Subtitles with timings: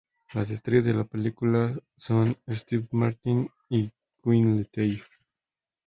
[0.33, 3.91] Las estrellas de película son Steve Martin y
[4.23, 5.05] Queen Latifah.